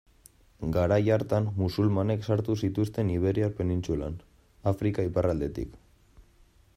[0.75, 4.15] Garai hartan, musulmanek sartu zituzten Iberiar penintsulan,
[4.75, 5.77] Afrika iparraldetik.